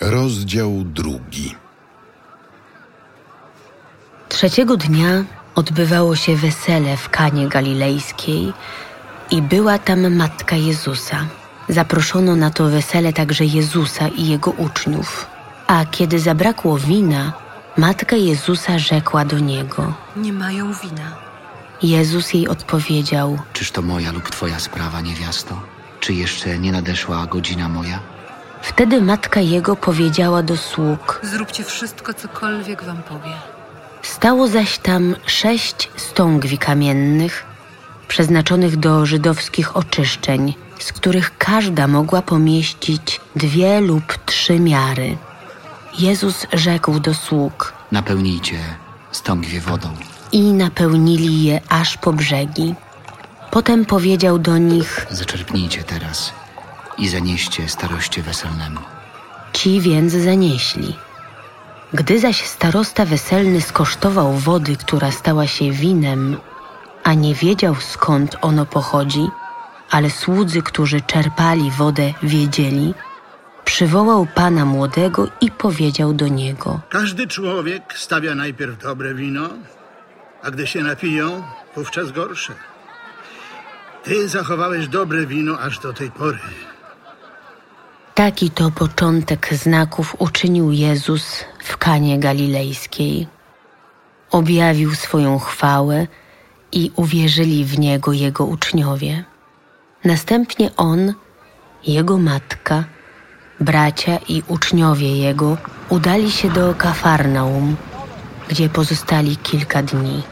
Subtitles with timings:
[0.00, 1.56] Rozdział drugi.
[4.28, 5.24] Trzeciego dnia
[5.54, 8.52] odbywało się wesele w Kanie Galilejskiej
[9.30, 11.26] i była tam matka Jezusa.
[11.68, 15.26] Zaproszono na to wesele także Jezusa i jego uczniów.
[15.66, 17.32] A kiedy zabrakło wina,
[17.76, 19.92] matka Jezusa rzekła do niego.
[20.16, 21.16] Nie mają wina.
[21.82, 25.60] Jezus jej odpowiedział: Czyż to moja lub twoja sprawa, niewiasto?
[26.00, 28.13] Czy jeszcze nie nadeszła godzina moja?
[28.64, 33.32] Wtedy matka jego powiedziała do sług: Zróbcie wszystko, cokolwiek wam powie.
[34.02, 37.44] Stało zaś tam sześć stągwi kamiennych,
[38.08, 45.16] przeznaczonych do żydowskich oczyszczeń, z których każda mogła pomieścić dwie lub trzy miary.
[45.98, 48.58] Jezus rzekł do sług Napełnijcie
[49.12, 49.88] stągwie wodą.
[50.32, 52.74] i napełnili je aż po brzegi.
[53.50, 56.32] Potem powiedział do nich: Zaczerpnijcie teraz
[56.98, 58.80] i zanieście staroście weselnemu.
[59.52, 60.96] Ci więc zanieśli.
[61.92, 66.36] Gdy zaś starosta weselny skosztował wody, która stała się winem,
[67.02, 69.28] a nie wiedział skąd ono pochodzi,
[69.90, 72.94] ale słudzy, którzy czerpali wodę, wiedzieli,
[73.64, 79.48] przywołał pana młodego i powiedział do niego: Każdy człowiek stawia najpierw dobre wino,
[80.42, 81.42] a gdy się napiją,
[81.76, 82.54] wówczas gorsze.
[84.04, 86.38] Ty zachowałeś dobre wino aż do tej pory.
[88.14, 93.26] Taki to początek znaków uczynił Jezus w Kanie Galilejskiej.
[94.30, 96.06] Objawił swoją chwałę
[96.72, 99.24] i uwierzyli w Niego Jego uczniowie.
[100.04, 101.14] Następnie On,
[101.86, 102.84] Jego matka,
[103.60, 105.56] bracia i uczniowie Jego
[105.88, 107.76] udali się do Kafarnaum,
[108.48, 110.22] gdzie pozostali kilka dni.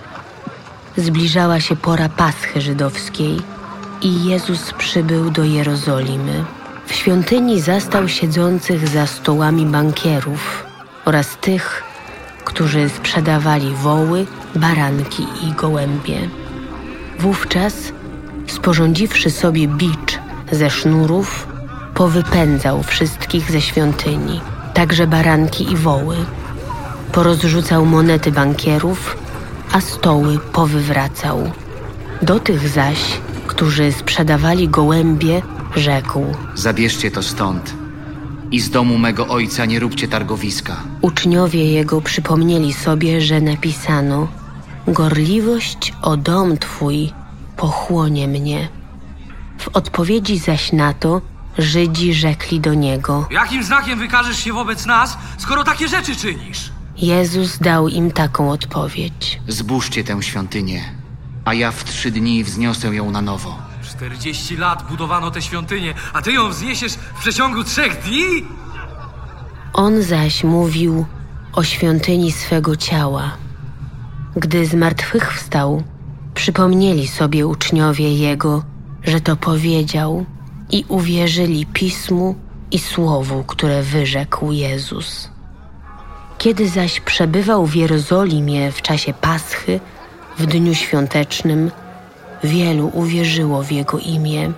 [0.96, 3.42] Zbliżała się pora Paschy żydowskiej
[4.02, 6.44] i Jezus przybył do Jerozolimy.
[6.92, 10.64] W świątyni zastał siedzących za stołami bankierów
[11.04, 11.82] oraz tych,
[12.44, 16.28] którzy sprzedawali woły, baranki i gołębie.
[17.18, 17.74] Wówczas,
[18.46, 20.18] sporządziwszy sobie bicz
[20.50, 21.46] ze sznurów,
[21.94, 24.40] powypędzał wszystkich ze świątyni,
[24.74, 26.16] także baranki i woły.
[27.12, 29.16] Porozrzucał monety bankierów,
[29.72, 31.50] a stoły powywracał.
[32.22, 32.98] Do tych zaś,
[33.46, 35.42] którzy sprzedawali gołębie,
[35.76, 37.74] rzekł: Zabierzcie to stąd
[38.50, 40.76] i z domu mego ojca nie róbcie targowiska.
[41.00, 44.28] Uczniowie jego przypomnieli sobie, że napisano:
[44.88, 47.12] Gorliwość o dom twój
[47.56, 48.68] pochłonie mnie.
[49.58, 51.20] W odpowiedzi zaś na to
[51.58, 56.72] Żydzi rzekli do niego: Jakim znakiem wykażesz się wobec nas, skoro takie rzeczy czynisz?
[56.96, 59.40] Jezus dał im taką odpowiedź.
[59.48, 60.82] Zbóżcie tę świątynię,
[61.44, 63.71] a ja w trzy dni wzniosę ją na nowo.
[63.96, 68.46] 40 lat budowano tę świątynię, a ty ją wzniesiesz w przeciągu trzech dni?
[69.72, 71.06] On zaś mówił
[71.52, 73.36] o świątyni swego ciała.
[74.36, 75.82] Gdy zmartwychwstał,
[76.34, 78.62] przypomnieli sobie uczniowie jego,
[79.04, 80.26] że to powiedział
[80.70, 82.34] i uwierzyli pismu
[82.70, 85.30] i słowu, które wyrzekł Jezus.
[86.38, 89.80] Kiedy zaś przebywał w Jerozolimie w czasie Paschy,
[90.38, 91.70] w dniu świątecznym,
[92.44, 94.52] wielu uwierzyło w jego imię,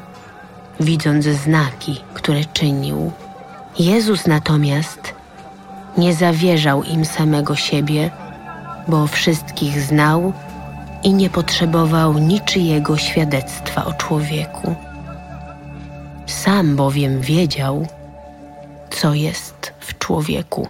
[0.81, 3.13] widząc znaki, które czynił.
[3.79, 5.15] Jezus natomiast
[5.99, 8.11] nie zawierzał im samego siebie,
[8.89, 10.33] bo wszystkich znał
[11.03, 14.75] i nie potrzebował niczyjego świadectwa o człowieku.
[16.27, 17.87] Sam bowiem wiedział,
[18.91, 20.69] co jest w człowieku.